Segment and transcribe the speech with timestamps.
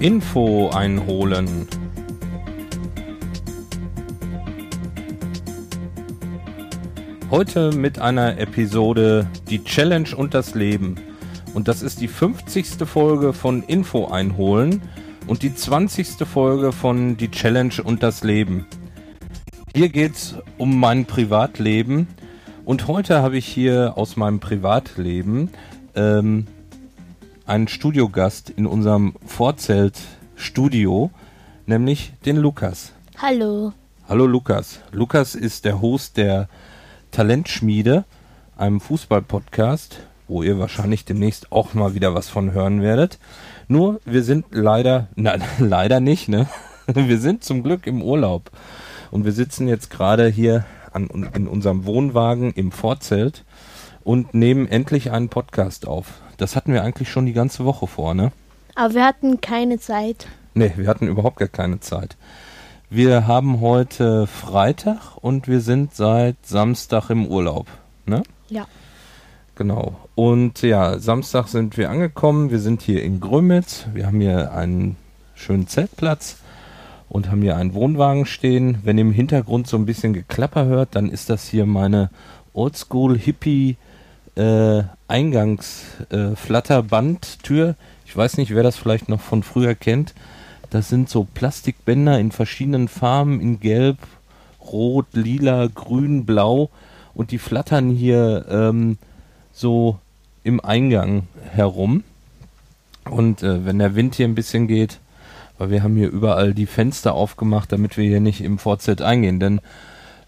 [0.00, 1.66] Info einholen.
[7.30, 10.96] Heute mit einer Episode Die Challenge und das Leben.
[11.54, 12.86] Und das ist die 50.
[12.86, 14.82] Folge von Info einholen
[15.26, 16.26] und die 20.
[16.26, 18.66] Folge von Die Challenge und das Leben.
[19.74, 22.06] Hier geht's um mein Privatleben
[22.66, 25.48] und heute habe ich hier aus meinem Privatleben
[25.94, 26.46] ähm,
[27.46, 31.10] einen Studiogast in unserem Vorzelt-Studio,
[31.64, 32.92] nämlich den Lukas.
[33.18, 33.72] Hallo.
[34.08, 34.80] Hallo Lukas.
[34.90, 36.48] Lukas ist der Host der
[37.12, 38.04] Talentschmiede,
[38.56, 43.20] einem Fußball-Podcast, wo ihr wahrscheinlich demnächst auch mal wieder was von hören werdet.
[43.68, 46.48] Nur, wir sind leider, nein, leider nicht, ne?
[46.86, 48.52] Wir sind zum Glück im Urlaub.
[49.10, 53.44] Und wir sitzen jetzt gerade hier an, in unserem Wohnwagen im Vorzelt
[54.06, 56.20] und nehmen endlich einen Podcast auf.
[56.36, 58.30] Das hatten wir eigentlich schon die ganze Woche vor, ne?
[58.76, 60.28] Aber wir hatten keine Zeit.
[60.54, 62.16] Ne, wir hatten überhaupt gar keine Zeit.
[62.88, 67.66] Wir haben heute Freitag und wir sind seit Samstag im Urlaub,
[68.06, 68.22] ne?
[68.48, 68.68] Ja.
[69.56, 69.96] Genau.
[70.14, 72.52] Und ja, Samstag sind wir angekommen.
[72.52, 73.86] Wir sind hier in Grömitz.
[73.92, 74.94] Wir haben hier einen
[75.34, 76.36] schönen Zeltplatz
[77.08, 78.78] und haben hier einen Wohnwagen stehen.
[78.84, 82.10] Wenn ihr im Hintergrund so ein bisschen Geklapper hört, dann ist das hier meine
[82.52, 83.76] Oldschool Hippie
[84.36, 87.68] äh, Eingangsflatterbandtür.
[87.70, 90.14] Äh, ich weiß nicht, wer das vielleicht noch von früher kennt.
[90.70, 93.98] Das sind so Plastikbänder in verschiedenen Farben, in Gelb,
[94.60, 96.70] Rot, Lila, Grün, Blau.
[97.14, 98.98] Und die flattern hier ähm,
[99.52, 99.98] so
[100.44, 102.04] im Eingang herum.
[103.08, 104.98] Und äh, wenn der Wind hier ein bisschen geht,
[105.58, 109.40] weil wir haben hier überall die Fenster aufgemacht, damit wir hier nicht im Vorzelt eingehen.
[109.40, 109.60] Denn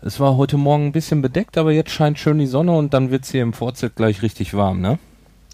[0.00, 3.10] es war heute Morgen ein bisschen bedeckt, aber jetzt scheint schön die Sonne und dann
[3.10, 4.98] wird es hier im Vorzelt gleich richtig warm, ne?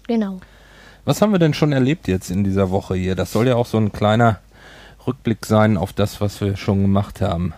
[0.07, 0.39] Genau.
[1.03, 3.15] Was haben wir denn schon erlebt jetzt in dieser Woche hier?
[3.15, 4.39] Das soll ja auch so ein kleiner
[5.05, 7.53] Rückblick sein auf das, was wir schon gemacht haben.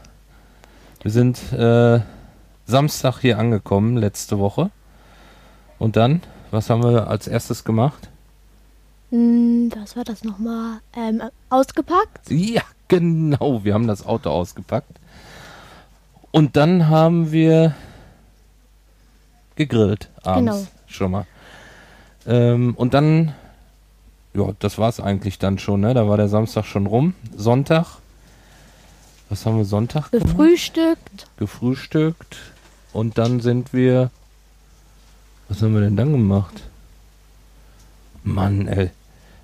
[1.01, 2.01] Wir sind äh,
[2.65, 4.69] Samstag hier angekommen, letzte Woche.
[5.79, 6.21] Und dann,
[6.51, 8.09] was haben wir als erstes gemacht?
[9.11, 10.79] Hm, was war das nochmal?
[10.95, 12.29] Ähm, ausgepackt?
[12.29, 13.63] Ja, genau.
[13.63, 14.99] Wir haben das Auto ausgepackt.
[16.37, 17.73] Und dann haben wir
[19.55, 20.67] gegrillt abends genau.
[20.85, 21.25] schon mal.
[22.27, 23.33] Ähm, und dann,
[24.35, 25.95] ja, das war es eigentlich dann schon, ne?
[25.95, 27.15] Da war der Samstag schon rum.
[27.35, 27.97] Sonntag.
[29.29, 30.27] Was haben wir Sonntag gemacht?
[30.27, 31.25] Gefrühstückt.
[31.37, 32.37] Gefrühstückt.
[32.93, 34.11] Und dann sind wir.
[35.49, 36.61] Was haben wir denn dann gemacht?
[38.23, 38.91] Mann, ey.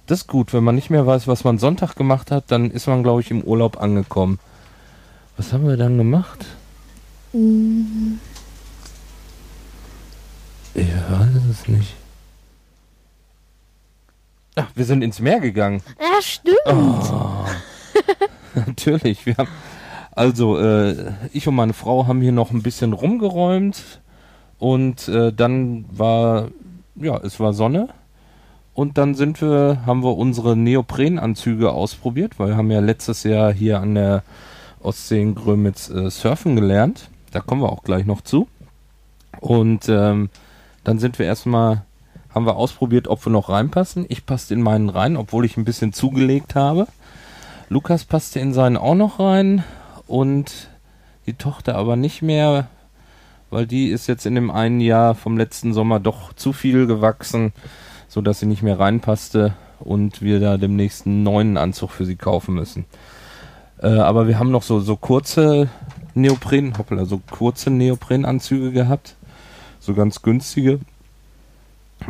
[0.06, 2.86] Das ist gut, wenn man nicht mehr weiß, was man Sonntag gemacht hat, dann ist
[2.86, 4.38] man, glaube ich, im Urlaub angekommen.
[5.38, 6.46] Was haben wir dann gemacht?
[7.34, 7.40] Ich
[10.76, 11.96] weiß es nicht.
[14.56, 15.82] Ach, wir sind ins Meer gegangen.
[16.00, 16.60] Ja, stimmt.
[16.68, 17.46] Oh.
[18.54, 19.26] Natürlich.
[19.26, 19.50] Wir haben,
[20.12, 24.00] also, äh, ich und meine Frau haben hier noch ein bisschen rumgeräumt
[24.60, 26.50] und äh, dann war,
[26.96, 27.90] ja, es war Sonne.
[28.76, 33.52] Und dann sind wir, haben wir unsere Neoprenanzüge ausprobiert, weil wir haben ja letztes Jahr
[33.52, 34.22] hier an der
[34.82, 37.10] Ostsee in Grömitz äh, surfen gelernt.
[37.34, 38.48] Da kommen wir auch gleich noch zu.
[39.40, 40.30] Und ähm,
[40.84, 41.84] dann sind wir erstmal,
[42.34, 44.06] haben wir ausprobiert, ob wir noch reinpassen.
[44.08, 46.88] Ich passte in meinen rein, obwohl ich ein bisschen zugelegt habe.
[47.70, 49.64] Lukas passte in seinen auch noch rein
[50.06, 50.70] und
[51.26, 52.68] die Tochter aber nicht mehr,
[53.50, 57.52] weil die ist jetzt in dem einen Jahr vom letzten Sommer doch zu viel gewachsen,
[58.08, 62.54] sodass sie nicht mehr reinpasste und wir da demnächst einen neuen Anzug für sie kaufen
[62.54, 62.86] müssen.
[63.84, 65.70] Äh, aber wir haben noch so, so kurze
[66.16, 69.16] Neopren, hoppala, so kurze Neoprenanzüge gehabt.
[69.80, 70.80] So ganz günstige.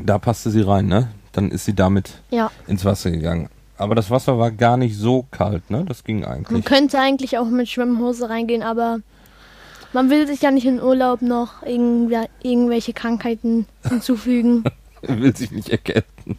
[0.01, 1.09] Da passte sie rein, ne?
[1.31, 2.51] Dann ist sie damit ja.
[2.67, 3.49] ins Wasser gegangen.
[3.77, 5.83] Aber das Wasser war gar nicht so kalt, ne?
[5.87, 6.51] Das ging eigentlich.
[6.51, 8.99] Man könnte eigentlich auch mit Schwimmhose reingehen, aber
[9.93, 14.63] man will sich ja nicht in Urlaub noch irgendw irgendwelche Krankheiten hinzufügen.
[15.01, 16.37] will sich nicht erkennen.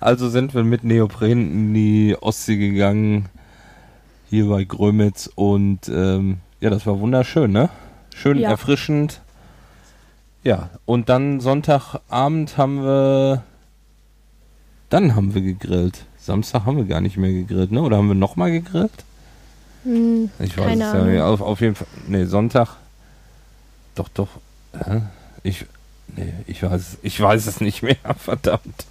[0.00, 3.28] Also sind wir mit Neopren in die Ostsee gegangen,
[4.32, 7.68] hier bei Grömitz und ähm, ja, das war wunderschön, ne?
[8.14, 8.48] Schön ja.
[8.48, 9.20] erfrischend.
[10.42, 13.42] Ja, und dann Sonntagabend haben wir.
[14.88, 16.06] Dann haben wir gegrillt.
[16.18, 17.82] Samstag haben wir gar nicht mehr gegrillt, ne?
[17.82, 19.04] Oder haben wir nochmal gegrillt?
[19.84, 21.12] Hm, ich weiß es Ahnung.
[21.12, 21.26] ja.
[21.26, 21.88] Auf, auf, jeden Fall.
[22.08, 22.76] Ne, Sonntag.
[23.94, 24.28] Doch, doch.
[24.72, 25.00] Äh,
[25.42, 25.66] ich.
[26.16, 28.86] Nee, ich weiß, ich weiß es nicht mehr, verdammt.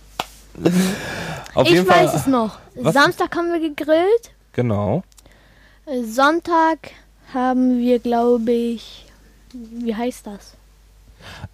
[1.55, 2.59] Auf ich jeden weiß Fall, es noch.
[2.75, 2.93] Was?
[2.93, 4.31] Samstag haben wir gegrillt.
[4.53, 5.03] Genau.
[6.05, 6.91] Sonntag
[7.33, 9.05] haben wir, glaube ich,
[9.53, 10.55] wie heißt das?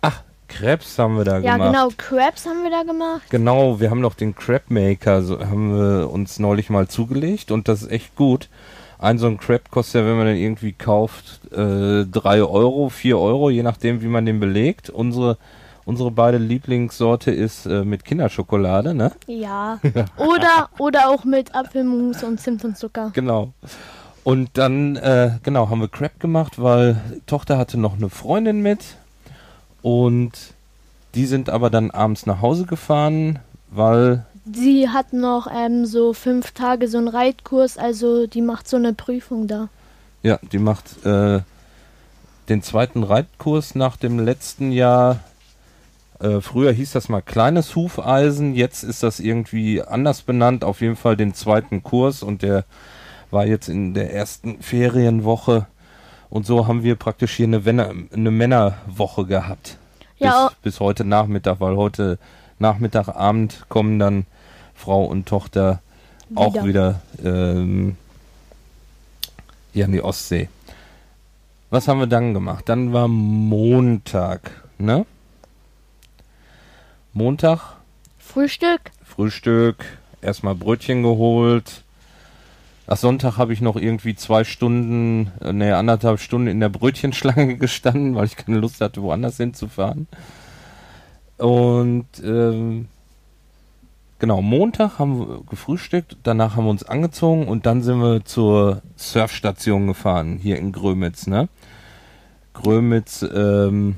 [0.02, 1.72] Ach, Krebs haben wir da Ja, gemacht.
[1.74, 3.24] genau, Crabs haben wir da gemacht.
[3.30, 7.68] Genau, wir haben noch den Crab Maker, so haben wir uns neulich mal zugelegt und
[7.68, 8.50] das ist echt gut.
[9.00, 13.20] Ein so ein Crab kostet ja, wenn man den irgendwie kauft, äh, 3 Euro, 4
[13.20, 14.90] Euro, je nachdem, wie man den belegt.
[14.90, 15.38] Unsere,
[15.86, 19.12] unsere beide Lieblingssorte ist äh, mit Kinderschokolade, ne?
[19.28, 19.80] Ja.
[20.18, 23.12] Oder, oder auch mit Apfelmus und Zimt und Zucker.
[23.14, 23.54] Genau.
[24.28, 28.98] Und dann, äh, genau, haben wir Crab gemacht, weil Tochter hatte noch eine Freundin mit
[29.82, 30.34] und
[31.16, 33.40] die sind aber dann abends nach Hause gefahren,
[33.70, 38.76] weil Sie hat noch ähm, so fünf Tage so einen Reitkurs, also die macht so
[38.76, 39.70] eine Prüfung da.
[40.24, 41.40] Ja, die macht äh,
[42.50, 45.22] den zweiten Reitkurs nach dem letzten Jahr.
[46.20, 50.66] Äh, früher hieß das mal kleines Hufeisen, jetzt ist das irgendwie anders benannt.
[50.66, 52.66] Auf jeden Fall den zweiten Kurs und der
[53.32, 55.68] war jetzt in der ersten Ferienwoche.
[56.30, 59.78] Und so haben wir praktisch hier eine, Wenner, eine Männerwoche gehabt.
[60.18, 62.18] Ja, bis, bis heute Nachmittag, weil heute
[62.60, 64.26] Nachmittag, Abend kommen dann
[64.74, 65.82] Frau und Tochter
[66.36, 67.96] auch wieder ähm,
[69.74, 70.50] hier an die Ostsee.
[71.70, 72.68] Was haben wir dann gemacht?
[72.68, 75.06] Dann war Montag, ne?
[77.14, 77.76] Montag,
[78.20, 78.92] Frühstück.
[79.04, 79.86] Frühstück,
[80.22, 81.84] erstmal Brötchen geholt.
[82.90, 87.58] Ach, Sonntag habe ich noch irgendwie zwei Stunden, äh, ne, anderthalb Stunden in der Brötchenschlange
[87.58, 90.08] gestanden, weil ich keine Lust hatte, woanders hinzufahren.
[91.38, 92.88] Und ähm,
[94.20, 98.82] genau, Montag haben wir gefrühstückt, danach haben wir uns angezogen und dann sind wir zur
[98.96, 101.50] Surfstation gefahren, hier in Grömitz, ne?
[102.54, 103.98] Grömitz, ähm,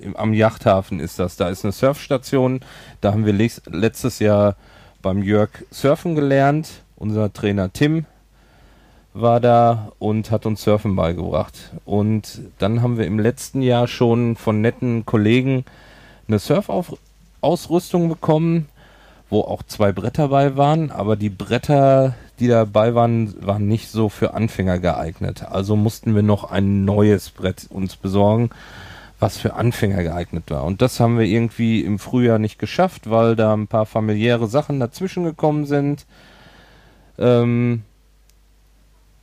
[0.00, 1.36] im- am Yachthafen ist das.
[1.36, 2.60] Da ist eine Surfstation,
[3.00, 4.56] da haben wir letztes Jahr
[5.02, 6.82] beim Jörg surfen gelernt.
[6.96, 8.04] Unser Trainer Tim
[9.14, 11.72] war da und hat uns Surfen beigebracht.
[11.84, 15.64] Und dann haben wir im letzten Jahr schon von netten Kollegen
[16.28, 18.68] eine Surfausrüstung bekommen,
[19.30, 24.08] wo auch zwei Bretter bei waren, aber die Bretter, die dabei waren, waren nicht so
[24.08, 25.44] für Anfänger geeignet.
[25.50, 28.50] Also mussten wir noch ein neues Brett uns besorgen,
[29.20, 30.64] was für Anfänger geeignet war.
[30.64, 34.80] Und das haben wir irgendwie im Frühjahr nicht geschafft, weil da ein paar familiäre Sachen
[34.80, 36.06] dazwischen gekommen sind.
[37.18, 37.82] Ähm,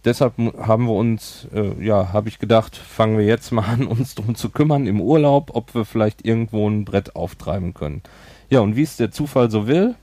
[0.06, 4.14] deshalb haben wir uns, äh, ja, habe ich gedacht, fangen wir jetzt mal an, uns
[4.14, 8.04] drum zu kümmern im Urlaub, ob wir vielleicht irgendwo ein Brett auftreiben können.
[8.50, 9.96] Ja, und wie es der Zufall so will,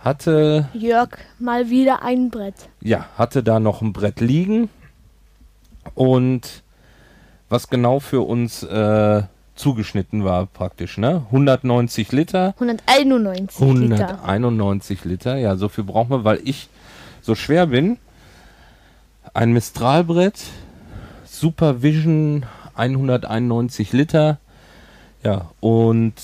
[0.00, 2.68] hatte, Jörg, mal wieder ein Brett.
[2.80, 4.68] ja, hatte da noch ein Brett liegen
[5.94, 6.61] und
[7.52, 9.22] was genau für uns äh,
[9.56, 11.26] zugeschnitten war praktisch, ne?
[11.26, 12.54] 190 Liter.
[12.58, 14.24] 191 Liter.
[14.24, 16.70] 191 Liter, ja, so viel brauchen wir, weil ich
[17.20, 17.98] so schwer bin.
[19.34, 20.42] Ein Mistralbrett,
[21.26, 24.38] Supervision 191 Liter.
[25.22, 26.14] Ja, und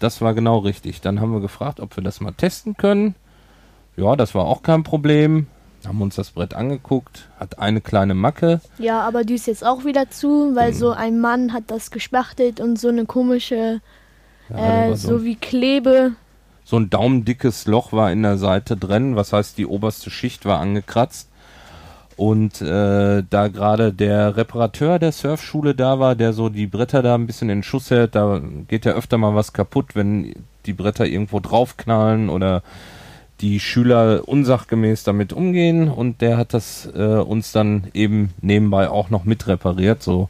[0.00, 1.02] das war genau richtig.
[1.02, 3.14] Dann haben wir gefragt, ob wir das mal testen können.
[3.98, 5.46] Ja, das war auch kein Problem.
[5.86, 8.60] Haben uns das Brett angeguckt, hat eine kleine Macke.
[8.78, 10.74] Ja, aber die ist jetzt auch wieder zu, weil Mhm.
[10.76, 13.80] so ein Mann hat das gespachtelt und so eine komische,
[14.50, 16.12] Ja, äh, war so wie Klebe.
[16.64, 20.60] so ein daumendickes Loch war in der Seite drin, was heißt, die oberste Schicht war
[20.60, 21.28] angekratzt.
[22.16, 27.16] Und äh, da gerade der Reparateur der Surfschule da war, der so die Bretter da
[27.16, 30.32] ein bisschen in Schuss hält, da geht ja öfter mal was kaputt, wenn
[30.64, 32.62] die Bretter irgendwo draufknallen oder
[33.40, 35.88] die Schüler unsachgemäß damit umgehen.
[35.90, 40.28] Und der hat das äh, uns dann eben nebenbei auch noch mit repariert, so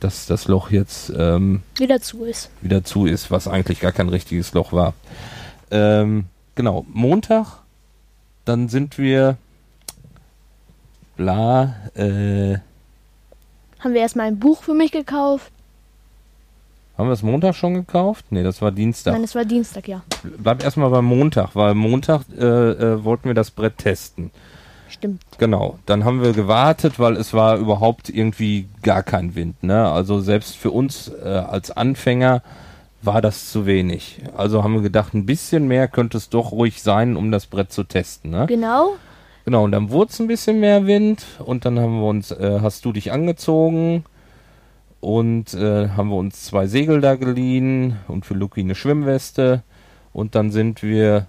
[0.00, 2.50] dass das Loch jetzt ähm, wieder zu ist.
[2.60, 4.92] wieder zu ist, was eigentlich gar kein richtiges Loch war.
[5.70, 7.62] Ähm, genau, Montag,
[8.44, 9.38] dann sind wir
[11.16, 12.58] bla, äh,
[13.80, 15.50] Haben wir erstmal ein Buch für mich gekauft.
[16.96, 18.26] Haben wir es Montag schon gekauft?
[18.30, 19.12] Nee, das war Dienstag.
[19.12, 20.02] Nein, es war Dienstag, ja.
[20.38, 24.30] Bleib erstmal beim Montag, weil Montag äh, äh, wollten wir das Brett testen.
[24.88, 25.20] Stimmt.
[25.38, 29.62] Genau, dann haben wir gewartet, weil es war überhaupt irgendwie gar kein Wind.
[29.62, 29.86] Ne?
[29.86, 32.42] Also selbst für uns äh, als Anfänger
[33.02, 34.22] war das zu wenig.
[34.36, 37.72] Also haben wir gedacht, ein bisschen mehr könnte es doch ruhig sein, um das Brett
[37.72, 38.30] zu testen.
[38.30, 38.46] Ne?
[38.46, 38.94] Genau.
[39.44, 42.60] Genau, und dann wurde es ein bisschen mehr Wind und dann haben wir uns, äh,
[42.62, 44.04] hast du dich angezogen
[45.06, 49.62] und äh, haben wir uns zwei Segel da geliehen und für Luki eine Schwimmweste
[50.12, 51.26] und dann sind wir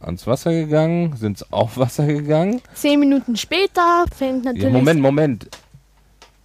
[0.00, 2.60] ans Wasser gegangen, sind auf Wasser gegangen.
[2.74, 4.64] Zehn Minuten später fängt natürlich.
[4.64, 5.48] Ja, Moment, Moment.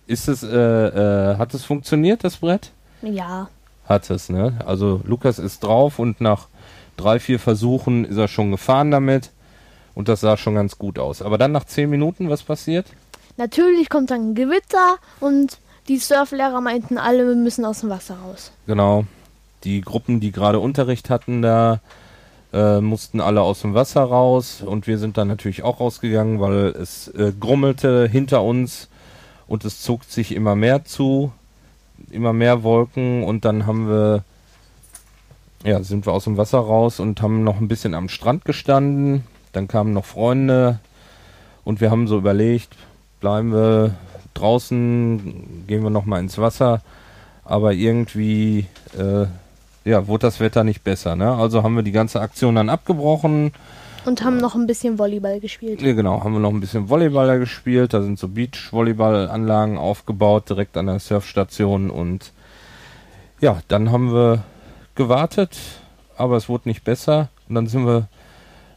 [0.05, 2.69] Ist es, äh, äh, hat es funktioniert, das Brett?
[3.01, 3.50] Ja.
[3.86, 4.60] Hat es, ne?
[4.63, 6.48] Also Lukas ist drauf und nach
[6.96, 9.31] drei, vier Versuchen ist er schon gefahren damit
[9.96, 11.24] und das sah schon ganz gut aus.
[11.24, 12.86] Aber dann nach zehn Minuten, was passiert?
[13.36, 15.57] Natürlich kommt dann ein Gewitter und
[15.88, 18.51] Die Surflehrer meinten, alle müssen aus dem Wasser raus.
[18.65, 19.06] Genau.
[19.63, 21.79] Die Gruppen, die gerade Unterricht hatten, da
[22.53, 26.67] äh, mussten alle aus dem Wasser raus und wir sind dann natürlich auch rausgegangen, weil
[26.67, 28.89] es äh, grummelte hinter uns
[29.48, 31.32] und es zog sich immer mehr zu,
[32.10, 34.24] immer mehr Wolken und dann haben wir,
[35.63, 39.24] ja, sind wir aus dem Wasser raus und haben noch ein bisschen am Strand gestanden.
[39.53, 40.79] Dann kamen noch Freunde
[41.63, 42.75] und wir haben so überlegt,
[43.20, 43.96] bleiben wir
[44.39, 46.82] draußen, gehen wir noch mal ins Wasser,
[47.44, 48.67] aber irgendwie
[48.98, 49.25] äh,
[49.88, 51.15] ja, wurde das Wetter nicht besser.
[51.15, 51.32] Ne?
[51.34, 53.53] Also haben wir die ganze Aktion dann abgebrochen.
[54.06, 55.82] Und haben noch ein bisschen Volleyball gespielt.
[55.82, 57.94] Ja, genau, haben wir noch ein bisschen Volleyball gespielt.
[57.94, 61.89] Da sind so Beach-Volleyball-Anlagen aufgebaut, direkt an der Surfstation.
[61.89, 62.32] Und
[63.39, 64.44] ja, dann haben wir
[64.96, 65.58] gewartet,
[66.17, 67.29] aber es wurde nicht besser.
[67.48, 68.08] Und dann sind wir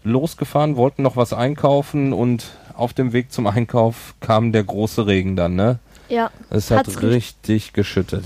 [0.05, 2.47] losgefahren, wollten noch was einkaufen und
[2.81, 5.79] auf dem Weg zum Einkauf kam der große Regen dann, ne?
[6.09, 6.31] Ja.
[6.51, 8.25] Es hat Hat's richtig geschüttet.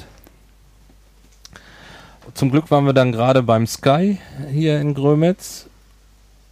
[2.32, 4.18] Zum Glück waren wir dann gerade beim Sky
[4.50, 5.66] hier in Grömitz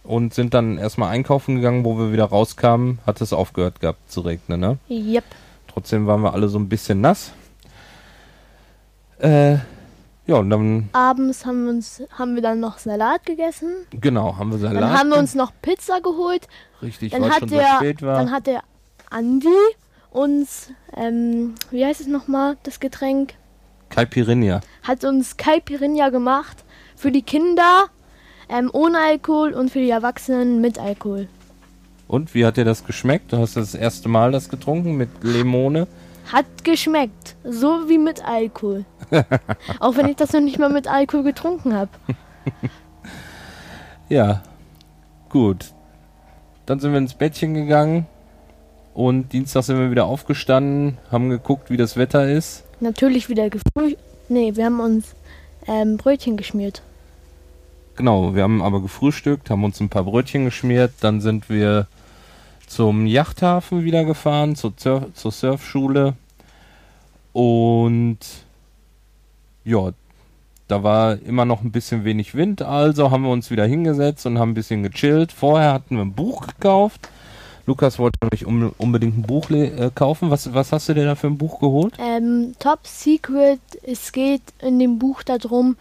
[0.03, 4.21] und sind dann erstmal einkaufen gegangen, wo wir wieder rauskamen, hat es aufgehört gehabt zu
[4.21, 4.77] regnen, ne?
[4.89, 5.23] Yep.
[5.67, 7.31] Trotzdem waren wir alle so ein bisschen nass.
[9.19, 9.57] Äh,
[10.25, 13.71] ja, und dann, Abends haben wir, uns, haben wir dann noch Salat gegessen.
[13.91, 14.81] genau, haben wir Salat.
[14.81, 16.47] Dann haben wir uns noch Pizza geholt.
[16.81, 18.17] richtig, Dann weil es schon so der, spät war.
[18.17, 18.63] dann hat der
[19.09, 19.47] Andi
[20.11, 23.33] uns, ähm, wie heißt es nochmal, das Getränk?
[23.89, 24.61] Caipirinha.
[24.83, 26.63] Hat uns Caipirinha gemacht.
[26.95, 27.85] Für die Kinder
[28.49, 31.27] ähm, ohne Alkohol und für die Erwachsenen mit Alkohol.
[32.07, 33.33] Und wie hat dir das geschmeckt?
[33.33, 35.87] Du hast das erste Mal das getrunken mit Limone.
[36.31, 37.35] Hat geschmeckt.
[37.43, 38.85] So wie mit Alkohol.
[39.79, 41.89] Auch wenn ich das noch nicht mal mit Alkohol getrunken habe.
[44.09, 44.43] Ja,
[45.29, 45.73] gut.
[46.65, 48.05] Dann sind wir ins Bettchen gegangen
[48.93, 52.63] und Dienstag sind wir wieder aufgestanden, haben geguckt, wie das Wetter ist.
[52.79, 53.95] Natürlich wieder gefrüh.
[54.29, 55.15] Nee, wir haben uns
[55.67, 56.83] ähm, Brötchen geschmiert.
[57.95, 61.87] Genau, wir haben aber gefrühstückt, haben uns ein paar Brötchen geschmiert, dann sind wir
[62.73, 66.15] zum Yachthafen wieder gefahren, zur, Surf zur Surfschule
[67.33, 68.17] und
[69.63, 69.91] ja,
[70.67, 74.39] da war immer noch ein bisschen wenig Wind, also haben wir uns wieder hingesetzt und
[74.39, 75.31] haben ein bisschen gechillt.
[75.31, 77.09] Vorher hatten wir ein Buch gekauft.
[77.65, 78.45] Lukas wollte nämlich
[78.77, 80.29] unbedingt ein Buch äh, kaufen.
[80.29, 81.93] Was, was hast du dir da für ein Buch geholt?
[81.97, 85.77] Ähm, Top Secret, es geht in dem Buch darum,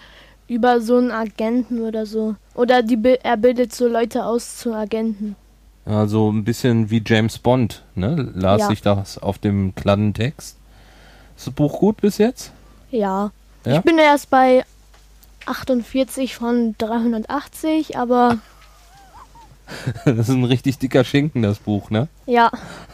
[0.46, 2.36] über so einen Agenten oder so.
[2.54, 5.34] Oder die, er bildet so Leute aus zu Agenten.
[5.84, 8.30] Also ein bisschen wie James Bond, ne?
[8.34, 8.70] Las Ja.
[8.70, 10.56] ich das auf dem kladden Text.
[11.36, 12.52] Ist das Buch gut bis jetzt?
[12.90, 13.32] Ja.
[13.64, 13.78] Ja?
[13.78, 14.64] Ich bin erst bei
[15.46, 18.38] 48 von 380, aber
[20.04, 22.08] Das ist ein richtig dicker Schinken, das Buch, ne?
[22.26, 22.50] ja.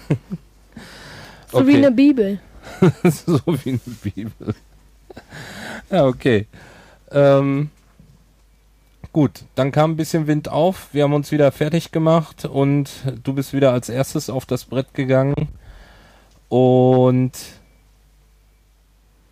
[1.52, 1.76] so wie Okay.
[1.78, 2.40] eine Bibel.
[3.04, 4.54] so wie eine Bibel.
[5.90, 6.46] Ja, okay.
[7.10, 7.70] Ähm,
[9.12, 10.88] gut, dann kam ein bisschen Wind auf.
[10.92, 12.90] Wir haben uns wieder fertig gemacht und
[13.22, 15.48] du bist wieder als erstes auf das Brett gegangen.
[16.48, 17.32] Und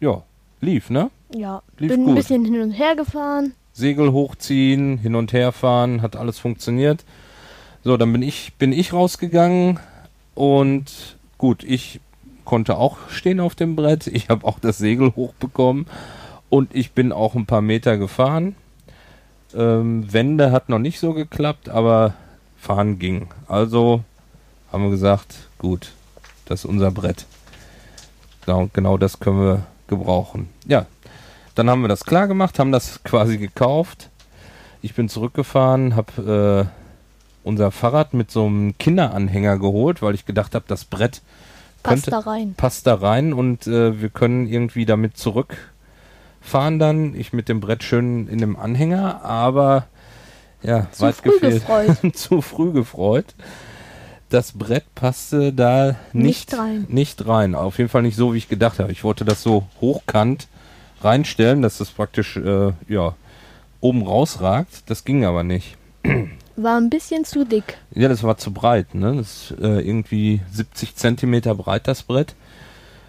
[0.01, 0.23] ja,
[0.61, 1.11] lief, ne?
[1.35, 1.63] Ja.
[1.79, 2.09] Lief bin gut.
[2.11, 3.55] ein bisschen hin und her gefahren.
[3.73, 7.05] Segel hochziehen, hin und her fahren, hat alles funktioniert.
[7.85, 9.79] So, dann bin ich, bin ich rausgegangen
[10.35, 12.01] und gut, ich
[12.45, 14.07] konnte auch stehen auf dem Brett.
[14.07, 15.87] Ich habe auch das Segel hochbekommen
[16.49, 18.57] und ich bin auch ein paar Meter gefahren.
[19.57, 22.15] Ähm, Wende hat noch nicht so geklappt, aber
[22.57, 23.29] fahren ging.
[23.49, 24.03] Also
[24.73, 25.93] haben wir gesagt, gut,
[26.45, 27.27] das ist unser Brett.
[28.45, 30.49] Genau, genau das können wir gebrauchen.
[30.67, 30.87] Ja,
[31.55, 34.11] dann haben wir das klar gemacht, haben das quasi gekauft.
[34.83, 40.55] Ich bin zurückgefahren, habe äh, unser Fahrrad mit so einem Kinderanhänger geholt, weil ich gedacht
[40.55, 41.23] habe, das Brett
[41.83, 42.55] Passt könnte, da rein.
[42.57, 45.17] passt da rein und äh, wir können irgendwie damit
[46.47, 47.15] zurückfahren dann.
[47.15, 49.87] Ich mit dem Brett schön in dem Anhänger, aber
[50.63, 51.55] ja, Zu weit früh gefehlt.
[51.67, 51.97] gefreut.
[52.17, 53.35] zu früh gefreut.
[54.29, 56.87] Das Brett passte da nicht, Nicht rein.
[56.89, 57.55] nicht rein.
[57.55, 58.91] Auf jeden Fall nicht so, wie ich gedacht habe.
[58.91, 60.49] Ich wollte das so hochkant
[61.03, 63.15] reinstellen, dass das praktisch äh, ja,
[63.81, 64.91] oben rausragt.
[64.91, 65.77] Das ging aber nicht.
[66.57, 67.77] War ein bisschen zu dick.
[67.95, 68.95] Ja, das war zu breit.
[68.95, 69.17] Ne?
[69.17, 72.35] Das ist äh, irgendwie 70 Zentimeter breit, das Brett.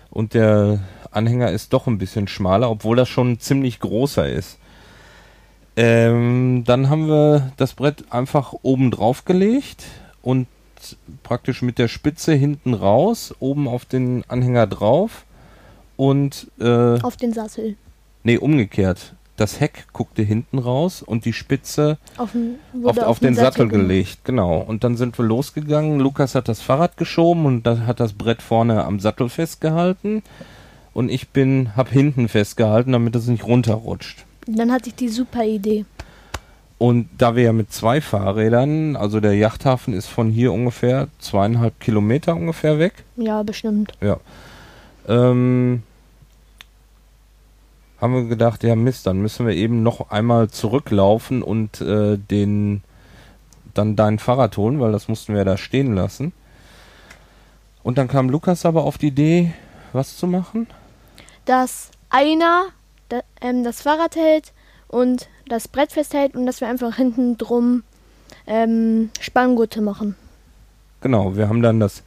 [0.09, 0.79] Und der
[1.17, 4.57] Anhänger ist doch ein bisschen schmaler, obwohl das schon ziemlich großer ist.
[5.75, 9.83] Ähm, dann haben wir das Brett einfach oben drauf gelegt
[10.23, 10.47] und
[11.23, 15.25] praktisch mit der Spitze hinten raus, oben auf den Anhänger drauf
[15.95, 17.75] und äh, Auf den Sattel.
[18.23, 19.13] nee, umgekehrt.
[19.35, 23.67] Das Heck guckte hinten raus und die Spitze Auf den, auf, wurde auf den Sattel
[23.67, 23.87] gemacht.
[23.87, 24.57] gelegt, genau.
[24.57, 25.99] Und dann sind wir losgegangen.
[25.99, 30.23] Lukas hat das Fahrrad geschoben und dann hat das Brett vorne am Sattel festgehalten.
[30.97, 34.25] Und ich bin, hab hinten festgehalten, damit es nicht runterrutscht.
[34.47, 35.85] Dann hatte ich die super Idee.
[36.79, 41.79] Und da wir ja mit zwei Fahrrädern, also der Yachthafen ist von hier ungefähr zweieinhalb
[41.79, 43.03] Kilometer ungefähr weg.
[43.15, 43.91] Ja, bestimmt.
[44.01, 44.19] Ja.
[45.07, 45.83] Ähm,
[48.01, 52.81] haben wir gedacht, ja Mist, dann müssen wir eben noch einmal zurücklaufen und äh, den
[53.75, 56.33] dann dein Fahrrad holen, weil das mussten wir da stehen lassen.
[57.83, 59.53] Und dann kam Lukas aber auf die Idee,
[59.93, 60.65] was zu machen?
[61.47, 62.65] Dass einer
[63.41, 64.53] ähm, das Fahrrad hält
[64.87, 67.83] und das Brett festhält und dass wir einfach hinten drum
[68.45, 70.15] ähm, Spanngurte machen.
[71.01, 72.03] Genau, wir haben dann das.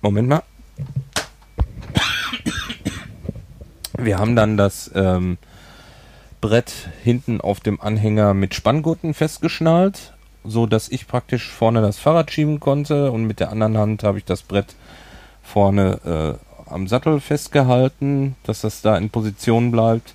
[0.00, 0.42] Moment mal.
[3.96, 5.38] Wir haben dann das ähm,
[6.40, 6.72] Brett
[7.02, 12.60] hinten auf dem Anhänger mit Spanngurten festgeschnallt, so dass ich praktisch vorne das Fahrrad schieben
[12.60, 14.76] konnte und mit der anderen Hand habe ich das Brett
[15.42, 20.14] vorne äh, am Sattel festgehalten, dass das da in Position bleibt.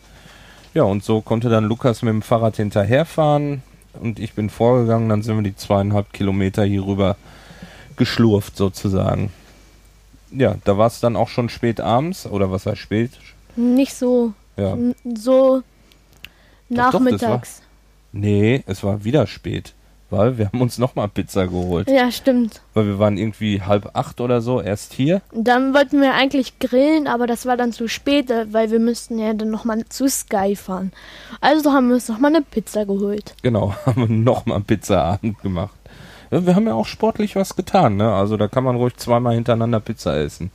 [0.74, 3.62] Ja, und so konnte dann Lukas mit dem Fahrrad hinterherfahren
[4.02, 7.16] und ich bin vorgegangen, dann sind wir die zweieinhalb Kilometer hier rüber
[7.96, 9.32] geschlurft sozusagen.
[10.32, 13.12] Ja, da war es dann auch schon spät abends, oder was heißt spät?
[13.56, 14.34] Nicht so.
[14.58, 14.76] Ja.
[15.16, 15.62] So
[16.70, 17.62] Doch, doch, das nachmittags.
[18.12, 19.74] Nee, es war wieder spät,
[20.14, 21.90] weil wir haben uns nochmal Pizza geholt.
[21.90, 22.62] ja, stimmt.
[22.74, 25.22] Weil wir waren irgendwie halb acht oder so erst hier.
[25.34, 29.20] Dann wollten wir eigentlich grillen, aber das war dann zu spät, äh, weil wir müssten
[29.20, 30.92] ja dann nochmal zu Sky fahren.
[31.42, 33.36] Also haben wir uns nochmal eine Pizza geholt.
[33.42, 35.76] Genau, haben wir nochmal Pizzaabend gemacht.
[36.32, 38.14] Ja, wir haben ja auch sportlich was getan, ne?
[38.14, 40.52] Also da kann man ruhig zweimal hintereinander Pizza essen.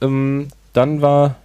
[0.00, 1.36] Ähm, dann war,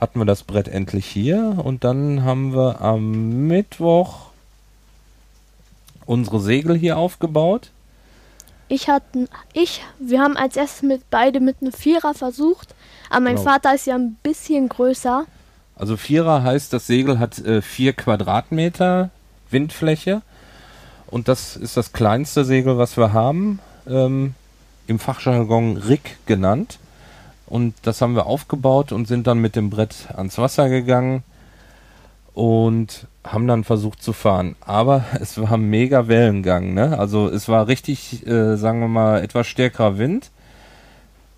[0.00, 4.27] hatten wir das Brett endlich hier und dann haben wir am Mittwoch
[6.08, 7.70] unsere Segel hier aufgebaut.
[8.68, 12.74] Ich hatten, ich, wir haben als erstes mit beide mit einem Vierer versucht,
[13.10, 13.50] aber mein Genau.
[13.50, 15.26] Vater ist ja ein bisschen größer.
[15.76, 19.10] Also Vierer heißt, das Segel hat äh, vier Quadratmeter
[19.50, 20.22] Windfläche
[21.06, 24.34] und das ist das kleinste Segel, was wir haben, ähm,
[24.86, 26.78] im Fachjargon Rig genannt.
[27.46, 31.22] Und das haben wir aufgebaut und sind dann mit dem Brett ans Wasser gegangen
[32.34, 34.56] und haben dann versucht zu fahren.
[34.60, 36.98] Aber es war mega Wellengang, ne?
[36.98, 40.30] Also es war richtig, äh, sagen wir mal, etwas stärkerer Wind.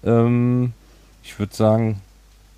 [0.04, 0.72] Ähm,
[1.22, 2.00] ich würde sagen,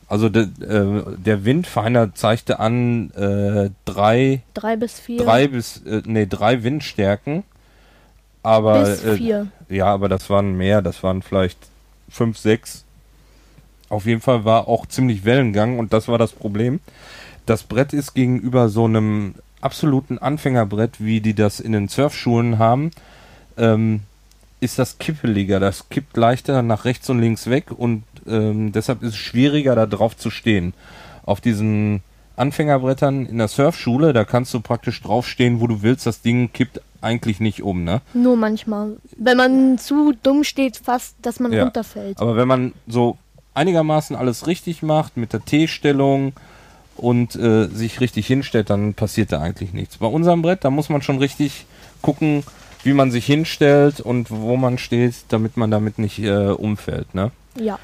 [0.09, 5.19] also de, äh, der Windfinder zeigte an äh, drei, Drei bis vier.
[5.25, 7.45] drei bis äh, nee drei Windstärken,
[8.43, 9.47] aber bis äh, vier.
[9.71, 11.59] ja, aber das waren mehr, das waren vielleicht
[12.11, 12.85] fünf, sechs.
[13.89, 16.81] Auf jeden Fall war auch ziemlich Wellengang und das war das Problem.
[17.46, 22.90] Das Brett ist gegenüber so einem absoluten Anfängerbrett, wie die das in den Surfschulen haben,
[23.57, 24.00] ähm,
[24.61, 25.61] ist das kippeliger.
[25.61, 29.87] Das kippt leichter nach rechts und links weg und ähm, deshalb ist es schwieriger, da
[29.87, 30.72] drauf zu stehen.
[31.24, 32.00] Auf diesen
[32.37, 36.07] Anfängerbrettern in der Surfschule, da kannst du praktisch draufstehen, wo du willst.
[36.07, 38.00] Das Ding kippt eigentlich nicht um, ne?
[38.14, 38.96] Nur manchmal.
[39.16, 41.64] Wenn man zu dumm steht, fast, dass man Ja.
[41.64, 42.20] runterfällt.
[42.20, 43.18] Aber wenn man so
[43.55, 46.33] einigermaßen alles richtig macht mit der T-Stellung
[46.96, 49.98] und äh, sich richtig hinstellt, dann passiert da eigentlich nichts.
[49.98, 51.66] Bei unserem Brett, da muss man schon richtig
[52.02, 52.44] gucken,
[52.85, 57.31] wie man sich hinstellt und wo man steht, damit man damit nicht äh, umfällt, ne?
[57.59, 57.78] Ja.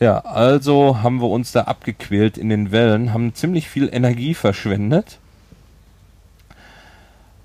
[0.00, 5.18] Ja, also haben wir uns da abgequält in den Wellen, haben ziemlich viel Energie verschwendet.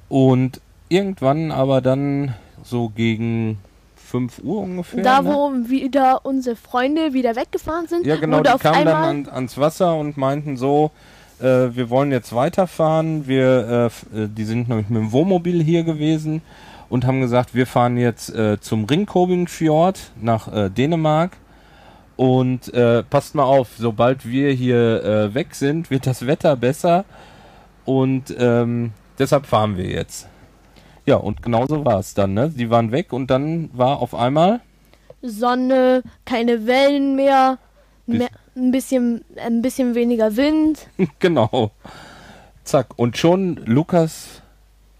[0.07, 3.57] Und irgendwann aber dann so gegen
[4.13, 5.01] 5 Uhr ungefähr.
[5.01, 5.29] Da, ne?
[5.33, 9.57] wo wieder unsere Freunde wieder weggefahren sind, Ja, genau, die auf kamen dann an, ans
[9.57, 10.91] Wasser und meinten so,
[11.39, 11.45] äh,
[11.75, 13.27] wir wollen jetzt weiterfahren.
[13.27, 16.43] Wir, äh, äh, die sind nämlich mit dem Wohnmobil hier gewesen
[16.89, 21.31] und haben gesagt, wir fahren jetzt äh, zum Ringkobing Fjord nach äh, Dänemark.
[22.15, 27.05] Und äh, passt mal auf, sobald wir hier weg sind, wird das Wetter besser.
[27.83, 30.27] Und ähm, deshalb fahren wir jetzt.
[31.05, 32.49] Ja, und genauso war es dann, ne?
[32.49, 34.61] Die waren weg und dann war auf einmal
[35.21, 37.57] Sonne, keine Wellen mehr,
[38.05, 40.87] Bis- mehr ein bisschen, ein bisschen weniger Wind.
[41.19, 41.71] Genau.
[42.63, 42.87] Zack.
[42.97, 44.41] Und schon Lukas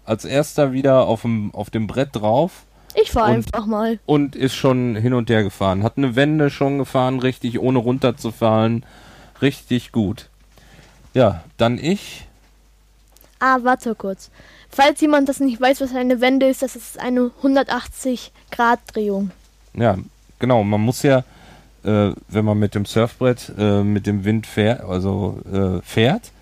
[0.04, 2.64] als erster wieder auf dem, auf dem Brett drauf
[2.94, 3.98] Ich fahr Und- einfach mal.
[4.06, 5.82] und ist schon hin und her gefahren.
[5.82, 8.84] Hat eine Wende schon gefahren, richtig, ohne runterzufallen.
[9.40, 10.28] Richtig gut.
[11.14, 12.26] Ja, dann ich.
[13.40, 14.30] Ah, warte kurz.
[14.70, 19.30] Falls jemand das nicht weiß, was eine Wende ist, das ist eine 180-Grad-Drehung.
[19.74, 19.98] Ja,
[20.38, 20.64] genau.
[20.64, 21.24] Man muss ja,
[21.84, 26.32] äh, wenn man mit dem Surfbrett äh, mit dem Wind fährt, also äh, fährt,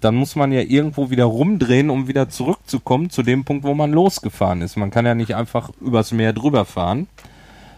[0.00, 3.90] dann muss man ja irgendwo wieder rumdrehen, um wieder zurückzukommen zu dem Punkt, wo man
[3.90, 4.76] losgefahren ist.
[4.76, 7.08] Man kann ja nicht einfach übers Meer drüber fahren,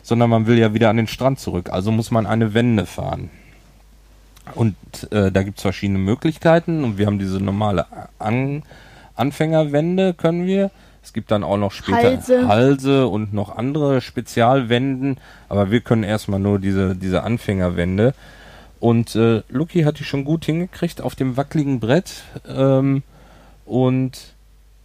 [0.02, 1.70] sondern man will ja wieder an den Strand zurück.
[1.70, 3.31] Also muss man eine Wende fahren.
[4.54, 4.76] Und
[5.11, 7.87] äh, da gibt es verschiedene Möglichkeiten und wir haben diese normale
[8.18, 8.62] An
[9.16, 10.70] Anfängerwände, können wir.
[11.02, 12.48] Es gibt dann auch noch später Halse.
[12.48, 18.12] Halse und noch andere Spezialwänden, aber wir können erstmal nur diese, diese Anfängerwände.
[18.80, 22.24] Und äh, Lucky hat die schon gut hingekriegt auf dem wackeligen Brett.
[22.46, 23.02] Ähm,
[23.64, 24.35] und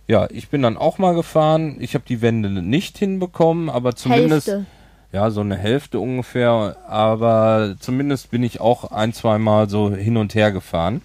[0.07, 1.77] ja, ich bin dann auch mal gefahren.
[1.79, 4.65] Ich habe die Wände nicht hinbekommen, aber zumindest Hälfte.
[5.11, 6.75] Ja so eine Hälfte ungefähr.
[6.87, 11.01] Aber zumindest bin ich auch ein, zwei Mal so hin und her gefahren.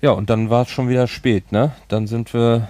[0.00, 1.72] Ja, und dann war es schon wieder spät, ne?
[1.88, 2.68] Dann sind wir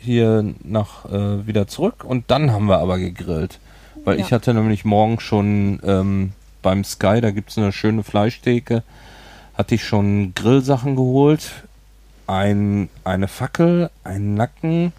[0.00, 3.60] hier nach äh, wieder zurück und dann haben wir aber gegrillt.
[4.04, 4.24] Weil Ja.
[4.26, 6.32] ich hatte nämlich morgen schon ähm,
[6.62, 8.82] beim Sky, da gibt es eine schöne Fleischtheke,
[9.56, 11.52] hatte ich schon Grillsachen geholt.
[12.26, 14.92] Ein, eine Fackel, ein Nacken,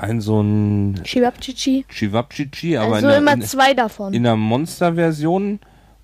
[0.00, 1.84] ein so ein Chibabchichi.
[1.88, 4.12] Chivapchichi, aber Also in, immer der, in, zwei davon.
[4.14, 5.60] in der Monster-Version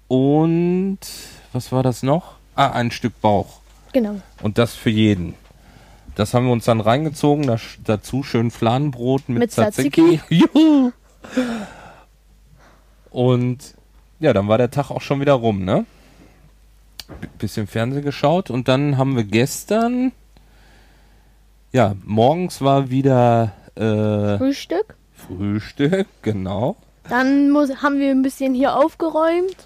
[0.09, 0.99] und
[1.53, 2.35] was war das noch?
[2.55, 3.61] Ah, ein Stück Bauch.
[3.93, 4.21] genau.
[4.43, 5.35] Und das für jeden.
[6.15, 7.47] Das haben wir uns dann reingezogen.
[7.47, 10.21] Da, dazu schön Fladenbrot mit, Mit Tzatziki.
[10.31, 10.93] Juhu!
[13.11, 13.75] Und
[14.21, 15.85] ja, dann war der Tag auch schon wieder rum, ne?
[17.21, 20.13] B bisschen Fernsehen geschaut und dann haben wir gestern,
[21.73, 24.97] ja, morgens war wieder äh, Frühstück.
[25.13, 26.77] Frühstück, genau.
[27.09, 29.57] Dann muss, haben wir ein bisschen hier aufgeräumt.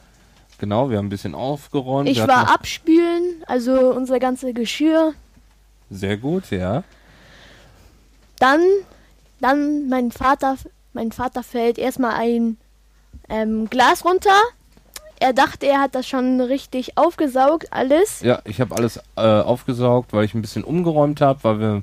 [0.59, 2.09] Genau, wir haben ein bisschen aufgeräumt.
[2.09, 5.15] Ich Wir war abspülen, also unser ganze Geschirr.
[5.89, 6.85] Sehr gut, ja.
[8.39, 8.61] Dann,
[9.41, 10.57] dann mein Vater,
[10.93, 12.59] mein Vater fällt erstmal ein
[13.29, 14.37] ähm, Glas runter.
[15.19, 18.21] Er dachte, er hat das schon richtig aufgesaugt, alles.
[18.21, 21.83] Ja, ich habe alles äh, aufgesaugt, weil ich ein bisschen umgeräumt habe, weil wir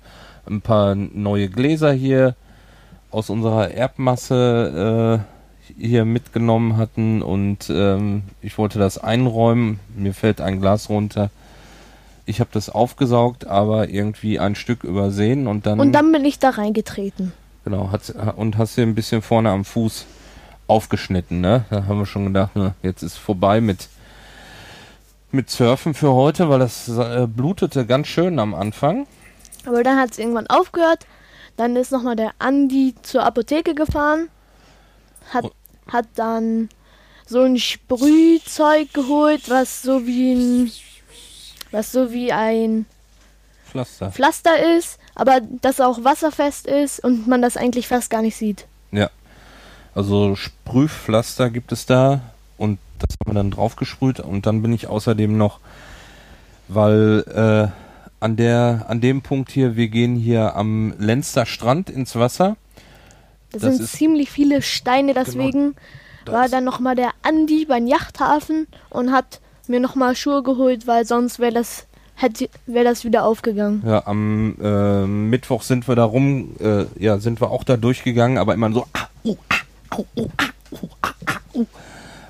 [0.49, 2.35] ein paar neue Gläser hier
[3.11, 5.23] aus unserer Erbmasse
[5.69, 9.79] äh, hier mitgenommen hatten und ähm, ich wollte das einräumen.
[9.95, 11.29] Mir fällt ein Glas runter.
[12.25, 16.39] Ich habe das aufgesaugt, aber irgendwie ein Stück übersehen und dann, Und dann bin ich
[16.39, 17.31] da reingetreten.
[17.63, 20.05] genau hat, und hast hier ein bisschen vorne am Fuß
[20.67, 21.65] aufgeschnitten, ne?
[21.69, 23.87] Da haben wir schon gedacht, ne, jetzt ist vorbei mit
[25.31, 29.07] mit Surfen für heute, weil das äh, blutete ganz schön am Anfang.
[29.67, 31.05] Aber dann hat es irgendwann aufgehört.
[31.57, 34.29] Dann ist nochmal der Andi zur Apotheke gefahren.
[35.33, 35.53] Hat, Und-
[35.93, 36.69] hat dann
[37.25, 40.71] so ein Sprühzeug geholt, was so wie ein
[41.71, 42.85] was so wie ein
[43.69, 44.09] Pflaster.
[44.11, 48.65] Pflaster ist, aber das auch wasserfest ist und man das eigentlich fast gar nicht sieht.
[48.93, 49.09] Ja.
[49.93, 52.21] Also Sprühpflaster gibt es da
[52.57, 55.59] und das haben wir dann draufgesprüht und dann bin ich außerdem noch,
[56.69, 57.25] weil
[57.73, 57.86] äh,
[58.19, 62.57] an der an dem Punkt hier, wir gehen hier am Lenster Strand ins Wasser.
[63.51, 65.75] Das, Das sind ziemlich viele Steine, deswegen
[66.25, 71.05] Das- war dann nochmal der Andi beim Yachthafen und hat mir nochmal Schuhe geholt, weil
[71.05, 73.83] sonst wäre das hätte wäre das wieder aufgegangen.
[73.85, 78.37] Ja, am äh, Mittwoch sind wir da rum, äh, ja, sind wir auch da durchgegangen,
[78.37, 79.55] aber immer so, ah, uh, ah,
[79.95, 81.65] au, uh, ah, uh, ah, ah, uh.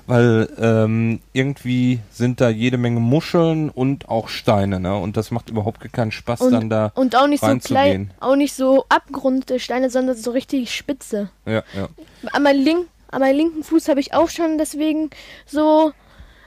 [0.08, 4.96] Weil ähm, irgendwie sind da jede Menge Muscheln und auch Steine, ne?
[4.96, 6.92] Und das macht überhaupt keinen Spaß, dann Und, da.
[6.94, 11.28] und auch nicht so klein, auch nicht so abgerundete Steine, sondern so richtig spitze.
[11.44, 11.88] Ja, ja.
[12.32, 15.10] An meinem, link, an meinem linken Fuß habe ich auch schon deswegen
[15.46, 15.92] so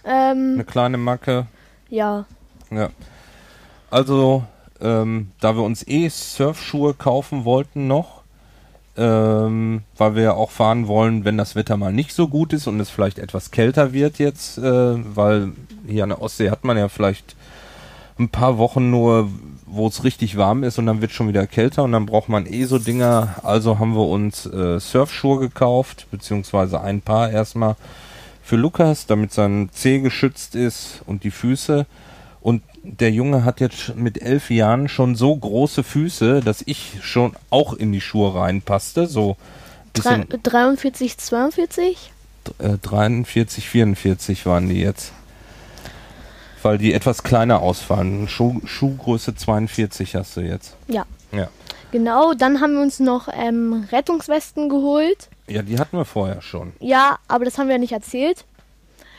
[0.04, 1.46] ähm, Eine kleine Macke.
[1.90, 2.26] ja,
[2.72, 2.90] Ja.
[3.92, 4.44] Also,
[4.80, 8.21] ähm, da wir uns eh Surfschuhe kaufen wollten noch,
[8.98, 12.68] ähm, weil wir ja auch fahren wollen, wenn das Wetter mal nicht so gut ist
[12.68, 15.54] und es vielleicht etwas kälter wird jetzt, äh, weil
[15.88, 17.36] hier an der Ostsee hat man ja vielleicht
[18.20, 19.30] ein paar Wochen nur,
[19.66, 22.46] wo es richtig warm ist und dann wird schon wieder kälter und dann braucht man
[22.46, 23.36] eh so Dinger.
[23.44, 27.76] Also haben wir uns äh, Surfschuhe gekauft, beziehungsweise ein Paar erstmal
[28.44, 31.86] für Lukas, damit sein Zeh geschützt ist und die Füße.
[32.84, 37.74] Der Junge hat jetzt mit elf Jahren schon so große Füße, dass ich schon auch
[37.74, 39.06] in die Schuhe reinpasste.
[39.08, 39.38] So
[39.94, 42.12] drei- bisschen 43, 42.
[42.58, 45.12] äh, 43, 44 waren die jetzt.
[46.64, 48.28] Weil die etwas kleiner ausfallen.
[48.28, 50.76] Schuh, Schuhgröße 42 hast du jetzt.
[50.88, 51.06] Ja.
[51.32, 51.50] Ja.
[51.92, 55.30] Genau, dann haben wir uns noch ähm, Rettungswesten geholt.
[55.48, 56.74] Ja, die hatten wir vorher schon.
[56.80, 58.46] Ja, aber das haben wir nicht erzählt,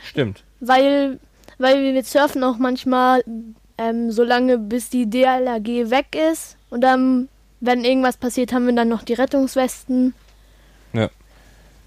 [0.04, 0.42] Stimmt.
[0.60, 1.18] weil,
[1.58, 3.22] weil wir surfen auch manchmal
[3.78, 6.56] ähm, so lange, bis die DLRG weg ist.
[6.70, 7.28] Und dann,
[7.60, 10.14] wenn irgendwas passiert, haben wir dann noch die Rettungswesten.
[10.92, 11.08] Ja,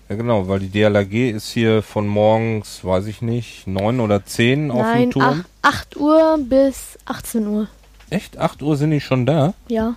[0.09, 4.77] genau, weil die DLRG ist hier von morgens, weiß ich nicht, 9 oder 10 auf
[4.77, 5.45] dem Nein, Turm.
[5.63, 7.67] ach, 8 Uhr bis 18 Uhr.
[8.11, 8.37] Echt?
[8.37, 9.53] 8 Uhr sind die schon da?
[9.67, 9.95] Ja,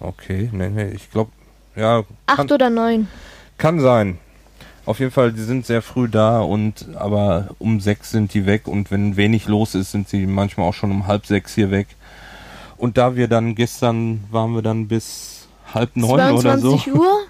[0.00, 1.30] Okay, nee, nee, ich glaube,
[1.76, 3.08] ja, 8 kann, oder 9.
[3.56, 4.18] kann sein.
[4.86, 8.68] Auf jeden Fall, die sind sehr früh da und aber um sechs sind die weg
[8.68, 11.88] und wenn wenig los ist, sind sie manchmal auch schon um halb sechs hier weg.
[12.76, 16.76] Und da wir dann gestern waren wir dann bis halb neun oder so.
[16.76, 17.12] 22 Uhr.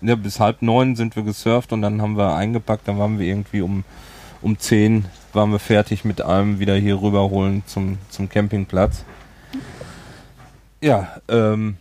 [0.00, 3.26] Ja, bis halb neun sind wir gesurft und dann haben wir eingepackt, dann waren wir
[3.26, 3.84] irgendwie um,
[4.42, 9.02] um zehn waren wir fertig mit allem wieder hier rüberholen zum, zum Campingplatz.
[10.82, 11.76] Ja, ähm,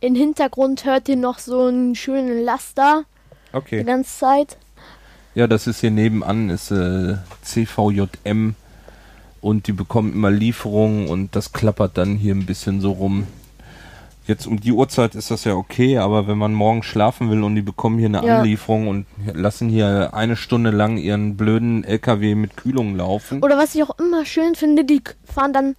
[0.00, 3.04] Im Hintergrund hört ihr noch so einen schönen Laster
[3.52, 3.84] die okay.
[3.84, 4.56] ganze Zeit.
[5.34, 8.54] Ja, das ist hier nebenan, ist äh, CVJM
[9.40, 13.26] und die bekommen immer Lieferungen und das klappert dann hier ein bisschen so rum.
[14.26, 17.54] Jetzt um die Uhrzeit ist das ja okay, aber wenn man morgen schlafen will und
[17.54, 18.38] die bekommen hier eine Ja.
[18.38, 23.42] Anlieferung und lassen hier eine Stunde lang ihren blöden LKW mit Kühlung laufen.
[23.42, 25.74] Oder was ich auch immer schön finde, die fahren dann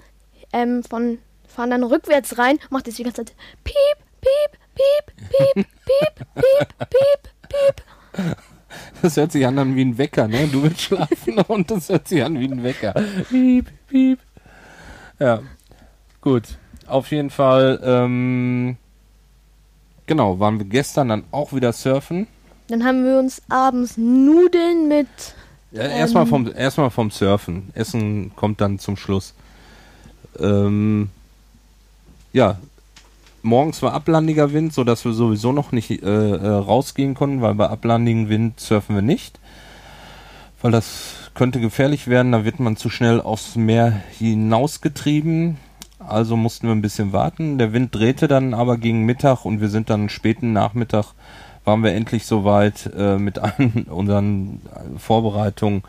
[0.54, 3.76] ähm, von fahren dann rückwärts rein, macht jetzt die ganze Zeit piep,
[4.22, 7.32] piep, piep, piep, piep, piep, piep, piep.
[9.02, 10.48] Das hört sich an dann wie ein Wecker, ne?
[10.48, 12.94] Du willst schlafen und das hört sich an wie ein Wecker.
[13.30, 14.20] Piep, piep.
[15.20, 15.42] Ja,
[16.22, 16.44] gut.
[16.88, 18.78] Auf jeden Fall, ähm,
[20.06, 22.28] genau, waren wir gestern dann auch wieder surfen.
[22.68, 25.08] Dann haben wir uns abends Nudeln mit
[25.72, 27.70] Ja, erstmal vom, erstmal vom Surfen.
[27.74, 29.34] Essen kommt dann zum Schluss.
[30.40, 31.10] Ähm,
[32.34, 32.58] ja,
[33.44, 37.70] morgens war ablandiger Wind, sodass wir sowieso noch nicht äh, äh, rausgehen konnten, weil bei
[37.70, 39.40] ablandigem Wind surfen wir nicht.
[40.62, 45.58] Weil das könnte gefährlich werden, da wird man zu schnell aufs Meer hinausgetrieben.
[46.00, 47.58] Also mussten wir ein bisschen warten.
[47.58, 51.14] Der Wind drehte dann aber gegen Mittag und wir sind dann späten Nachmittag
[51.64, 54.62] waren wir endlich soweit äh, mit allen unseren
[54.98, 55.84] Vorbereitungen,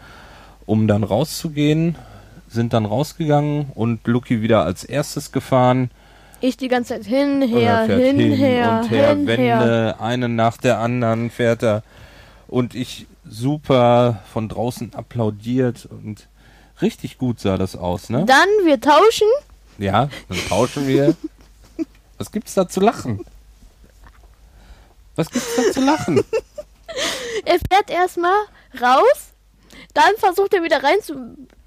[0.67, 1.97] um dann rauszugehen.
[2.49, 5.91] Sind dann rausgegangen und Lucky wieder als erstes gefahren.
[6.43, 9.97] Ich die ganze Zeit hin, Er her, fährt hin, her, und her, hin, Wände, her.
[10.01, 11.83] eine nach der anderen fährt er.
[12.49, 16.29] Und ich super von draußen applaudiert und
[16.83, 18.25] richtig gut sah das aus, ne?
[18.27, 19.29] Dann wir tauschen.
[19.79, 21.15] Ja, dann tauschen wir.
[22.19, 23.25] Was gibt's da zu lachen?
[25.17, 26.21] Was gibt's da zu lachen?
[27.45, 28.37] Er fährt erstmal
[28.81, 29.33] raus,
[29.95, 31.15] dann versucht er wieder rein zu,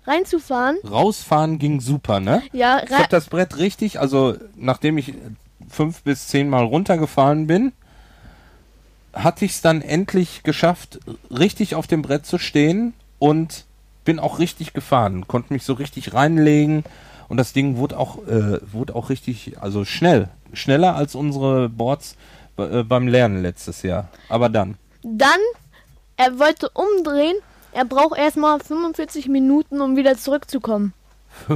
[0.08, 0.78] reinzufahren.
[0.90, 2.44] Rausfahren ging super, ne?
[2.52, 5.14] Ja, Ich habe das Brett richtig, also nachdem ich
[5.70, 7.74] fünf bis zehn Mal runtergefahren bin,
[9.14, 11.00] hatte ich es dann endlich geschafft,
[11.32, 13.66] richtig auf dem Brett zu stehen und
[14.04, 16.84] bin auch richtig gefahren, konnte mich so richtig reinlegen
[17.28, 22.16] und das Ding wurde auch, äh, wurde auch richtig, also schnell, schneller als unsere Boards
[22.58, 24.10] äh, beim Lernen letztes Jahr.
[24.30, 24.78] Aber dann.
[25.02, 25.40] dann,
[26.18, 27.36] er wollte umdrehen.
[27.76, 30.94] Er braucht erstmal 45 Minuten, um wieder zurückzukommen.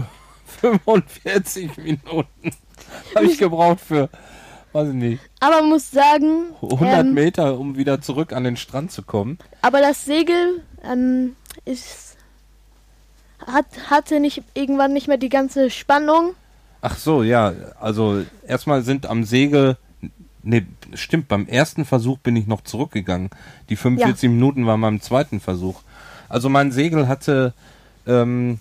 [0.61, 2.51] 45 Minuten
[3.15, 4.09] habe ich gebraucht für,
[4.73, 8.91] weiß ich nicht, Aber muss sagen, 100 ähm, Meter, um wieder zurück an den Strand
[8.91, 9.37] zu kommen.
[9.61, 12.17] aber das Segel ähm, ist,
[13.47, 16.33] hat, hatte nicht irgendwann nicht mehr die ganze Spannung.
[16.81, 19.77] Ach so, ja, also erstmal sind am Segel,
[20.43, 23.29] ne, stimmt, beim ersten Versuch bin ich noch zurückgegangen.
[23.69, 25.81] Die 45 Minuten waren beim zweiten Versuch.
[26.29, 27.53] Also mein Segel hatte,
[28.07, 28.59] ähm,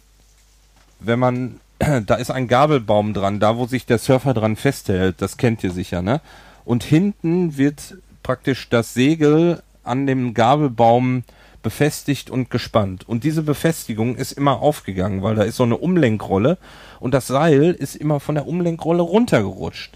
[1.00, 1.60] wenn man,
[2.06, 5.70] da ist ein Gabelbaum dran, da wo sich der Surfer dran festhält, das kennt ihr
[5.70, 6.20] sicher, ne?
[6.64, 11.24] Und hinten wird praktisch das Segel an dem Gabelbaum
[11.62, 13.08] befestigt und gespannt.
[13.08, 16.58] Und diese Befestigung ist immer aufgegangen, weil da ist so eine Umlenkrolle
[17.00, 19.92] und das Seil ist immer von der Umlenkrolle runtergerutscht.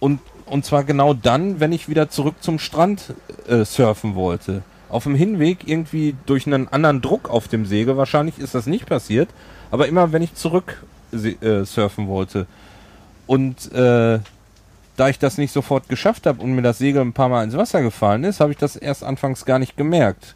[0.00, 3.14] Und, und zwar genau dann, wenn ich wieder zurück zum Strand
[3.48, 4.62] äh, surfen wollte.
[4.88, 8.86] Auf dem Hinweg irgendwie durch einen anderen Druck auf dem Segel, wahrscheinlich ist das nicht
[8.86, 9.28] passiert,
[9.70, 12.46] aber immer wenn ich zurück äh, surfen wollte.
[13.26, 14.20] Und äh,
[14.96, 17.56] da ich das nicht sofort geschafft habe und mir das Segel ein paar Mal ins
[17.56, 20.34] Wasser gefallen ist, habe ich das erst anfangs gar nicht gemerkt.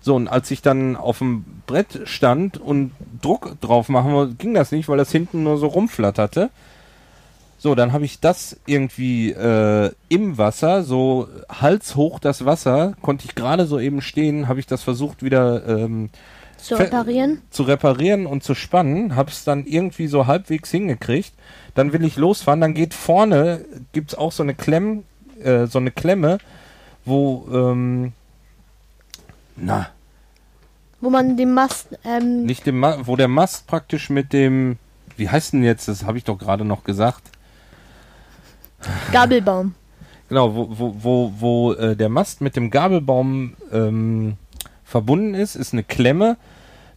[0.00, 4.54] So, und als ich dann auf dem Brett stand und Druck drauf machen wollte, ging
[4.54, 6.50] das nicht, weil das hinten nur so rumflatterte.
[7.62, 13.36] So, dann habe ich das irgendwie äh, im Wasser, so halshoch das Wasser, konnte ich
[13.36, 16.10] gerade so eben stehen, habe ich das versucht wieder ähm,
[16.56, 17.40] Zu reparieren.
[17.50, 21.32] zu reparieren und zu spannen, habe es dann irgendwie so halbwegs hingekriegt.
[21.76, 25.04] Dann will ich losfahren, dann geht vorne, gibt's auch so eine Klemm,
[25.40, 26.38] äh, so eine Klemme,
[27.04, 28.12] wo, ähm,
[29.54, 29.86] na,
[31.00, 34.78] Wo man den Mast, ähm, nicht dem, Ma wo der Mast praktisch mit dem,
[35.16, 37.22] wie heißt denn jetzt, das habe ich doch gerade noch gesagt.
[39.12, 39.74] Gabelbaum.
[40.28, 44.36] Genau, wo, wo, wo, wo äh, der Mast mit dem Gabelbaum ähm,
[44.84, 46.36] verbunden ist, ist eine Klemme,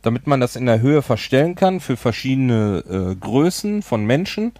[0.01, 4.53] damit man das in der Höhe verstellen kann für verschiedene äh, Größen von Menschen.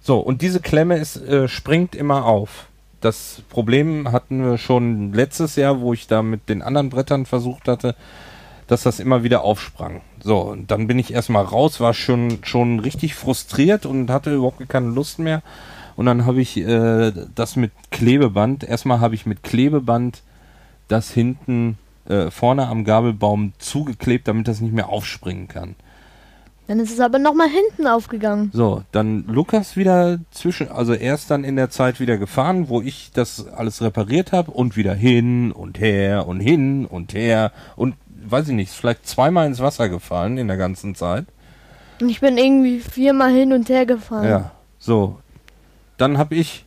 [0.00, 2.68] So, und diese Klemme ist, äh, springt immer auf.
[3.00, 7.68] das Problem hatten wir schon letztes Jahr, wo ich da mit den anderen Brettern versucht
[7.68, 7.94] hatte,
[8.66, 10.00] dass das immer wieder aufsprang.
[10.22, 14.68] So, und dann bin ich erstmal raus, war schon, schon richtig frustriert und hatte überhaupt
[14.68, 15.42] keine Lust mehr.
[15.96, 20.22] Und dann habe ich äh, das mit Klebeband, erstmal habe ich mit Klebeband
[20.88, 21.78] das hinten
[22.08, 25.74] äh, vorne am Gabelbaum zugeklebt, damit das nicht mehr aufspringen kann.
[26.68, 28.50] Dann ist es aber nochmal hinten aufgegangen.
[28.52, 33.12] So, dann Lukas wieder zwischen, also erst dann in der Zeit wieder gefahren, wo ich
[33.14, 37.94] das alles repariert habe und wieder hin und her und hin und her und
[38.28, 41.26] weiß ich nicht, ist vielleicht zweimal ins Wasser gefallen in der ganzen Zeit.
[42.00, 44.28] Und ich bin irgendwie viermal hin und her gefahren.
[44.28, 45.18] Ja, so.
[45.96, 46.64] Dann habe ich,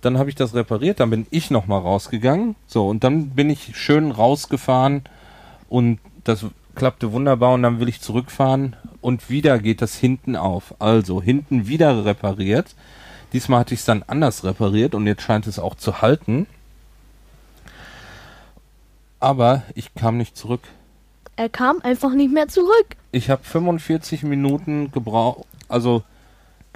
[0.00, 2.56] dann habe ich das repariert, dann bin ich noch mal rausgegangen.
[2.66, 5.02] So und dann bin ich schön rausgefahren
[5.68, 10.74] und das klappte wunderbar und dann will ich zurückfahren und wieder geht das hinten auf.
[10.78, 12.74] Also hinten wieder repariert.
[13.32, 16.46] Diesmal hatte ich es dann anders repariert und jetzt scheint es auch zu halten.
[19.18, 20.60] Aber ich kam nicht zurück.
[21.36, 22.96] Er kam einfach nicht mehr zurück.
[23.12, 26.02] Ich habe 45 Minuten gebraucht, also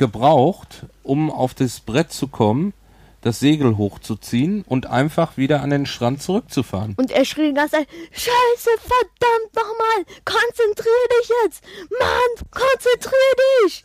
[0.01, 2.73] gebraucht, um auf das Brett zu kommen,
[3.21, 6.95] das Segel hochzuziehen und einfach wieder an den Strand zurückzufahren.
[6.97, 11.65] Und er schrie die ganze Zeit, Scheiße, verdammt nochmal, konzentrier dich jetzt.
[12.01, 13.35] Mann, konzentrier
[13.65, 13.85] dich.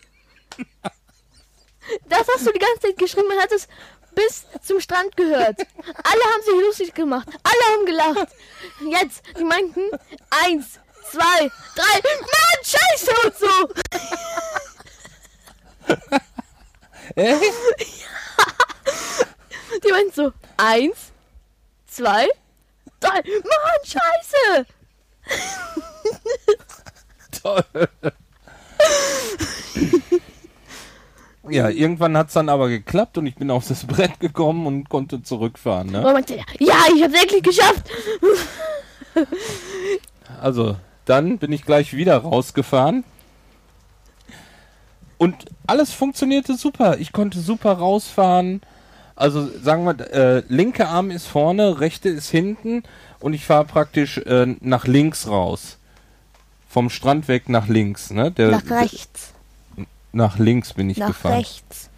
[2.09, 3.67] Das hast du die ganze Zeit geschrieben, man hat es
[4.15, 5.59] bis zum Strand gehört.
[5.59, 8.29] Alle haben sich lustig gemacht, alle haben gelacht.
[8.89, 9.81] Jetzt, die meinten,
[10.31, 10.79] eins,
[11.11, 14.64] zwei, drei, Mann, Scheiße und so.
[17.15, 17.35] Äh?
[19.83, 21.11] Die meinten so, eins,
[21.85, 22.27] zwei,
[22.99, 24.65] drei, Mann, Scheiße.
[27.43, 27.63] Toll.
[31.47, 34.89] Ja, irgendwann hat es dann aber geklappt und ich bin auf das Brett gekommen und
[34.89, 35.91] konnte zurückfahren.
[35.91, 36.01] Ne?
[36.01, 37.83] Meinte, ja, ich hab's endlich geschafft.
[40.41, 43.03] Also, dann bin ich gleich wieder rausgefahren.
[45.17, 45.35] Und
[45.67, 46.97] alles funktionierte super.
[46.99, 48.61] Ich konnte super rausfahren.
[49.15, 52.83] Also, sagen wir, äh, linke Arm ist vorne, rechte ist hinten
[53.21, 55.77] und ich fahre praktisch äh, nach links raus.
[56.69, 58.31] Vom Strand weg nach links, ne?
[58.31, 59.31] Der, Nach rechts,
[60.11, 61.35] Nach links bin ich nach gefahren.
[61.35, 61.89] rechts.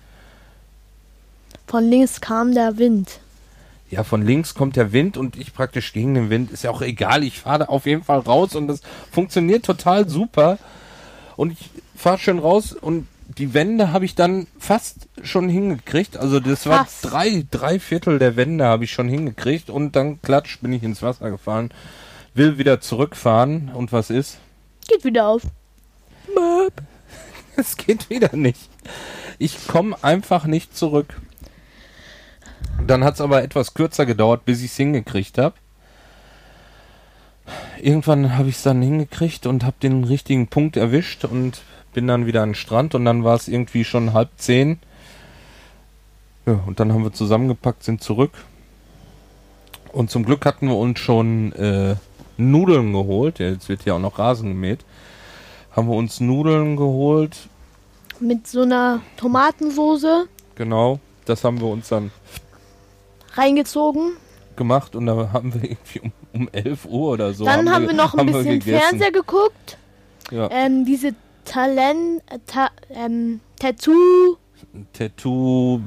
[1.66, 3.20] Von links kam der Wind.
[3.90, 6.52] Ja, von links kommt der Wind und ich praktisch gegen den Wind.
[6.52, 7.24] Ist ja auch egal.
[7.24, 10.60] Ich fahre da auf jeden Fall raus und das funktioniert total super.
[11.36, 13.08] Und ich fahre schön raus und
[13.38, 16.16] die Wände habe ich dann fast schon hingekriegt.
[16.18, 17.12] Also das war Fast.
[17.12, 21.02] drei, drei Viertel der Wände habe ich schon hingekriegt und dann klatsch bin ich ins
[21.02, 21.72] Wasser gefahren.
[22.34, 24.38] Will wieder zurückfahren und was ist?
[24.88, 25.44] Geht wieder auf.
[27.60, 28.70] Es geht wieder nicht.
[29.40, 31.20] Ich komme einfach nicht zurück.
[32.86, 35.56] Dann hat es aber etwas kürzer gedauert, bis ich es hingekriegt habe.
[37.82, 41.62] Irgendwann habe ich es dann hingekriegt und habe den richtigen Punkt erwischt und
[41.94, 44.80] bin dann wieder an den Strand und dann war es irgendwie schon halb zehn.
[46.46, 48.32] Ja, und dann haben wir zusammengepackt, sind zurück.
[49.92, 51.96] Und zum Glück hatten wir uns schon äh,
[52.38, 53.40] Nudeln geholt.
[53.40, 54.86] Ja, jetzt wird hier auch noch Rasen gemäht.
[55.72, 57.38] Haben wir uns Nudeln geholt,
[58.20, 62.10] Mit so einer Tomatensoße Genau, das haben wir uns dann
[63.36, 64.14] reingezogen.
[64.58, 67.46] Gemacht und da haben wir irgendwie um, um 11 Uhr oder so.
[67.46, 68.62] Dann haben wir noch ein haben bisschen.
[68.62, 69.78] Fernseher geguckt.
[70.32, 71.14] Ja, Ähm, diese
[71.46, 74.38] Talent, äh, ta, ähm, Tattoo.
[74.94, 75.82] Tattoo.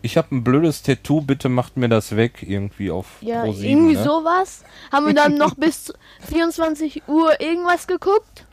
[0.00, 3.68] Ich habe ein blödes Tattoo, bitte macht mir das weg irgendwie auf Ja, Pro 7,
[3.68, 4.04] irgendwie ne?
[4.04, 4.62] sowas.
[4.92, 5.92] Haben wir dann noch bis
[6.30, 8.46] 24 Uhr irgendwas geguckt.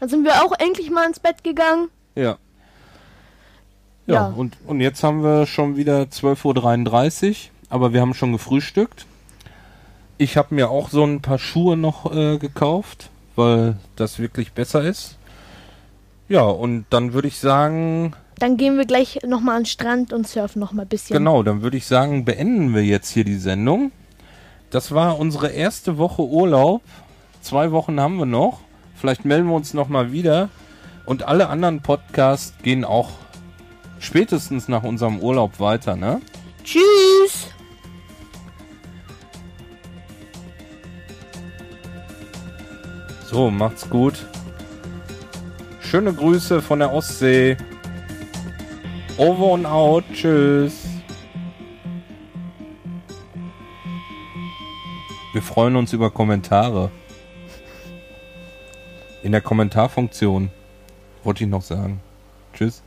[0.00, 1.88] Dann sind wir auch endlich mal ins Bett gegangen.
[2.14, 2.36] Ja.
[4.06, 4.26] Ja, Ja.
[4.36, 7.34] Und, und jetzt haben wir schon wieder 12.33 Uhr,
[7.70, 9.06] aber wir haben schon gefrühstückt.
[10.18, 14.82] Ich habe mir auch so ein paar Schuhe noch äh, gekauft, weil das wirklich besser
[14.82, 15.16] ist.
[16.28, 20.28] Ja, und dann würde ich sagen, Dann gehen wir gleich nochmal an den Strand und
[20.28, 21.16] surfen nochmal ein bisschen.
[21.16, 23.92] Genau, dann würde ich sagen, beenden wir jetzt hier die Sendung.
[24.70, 26.82] Das war unsere erste Woche Urlaub.
[27.40, 28.60] Zwei Wochen haben wir noch.
[28.94, 30.50] Vielleicht melden wir uns nochmal wieder.
[31.06, 33.10] Und alle anderen Podcasts gehen auch
[33.98, 36.20] spätestens nach unserem Urlaub weiter, ne?
[36.62, 37.48] Tschüss.
[43.30, 44.26] So, macht's gut.
[45.80, 47.56] Schöne Grüße von der Ostsee.
[49.18, 50.02] Over und out.
[50.12, 50.88] Tschüss.
[55.32, 56.90] Wir freuen uns über Kommentare.
[59.22, 60.50] In der Kommentarfunktion
[61.22, 62.00] wollte ich noch sagen.
[62.52, 62.82] Tschüss.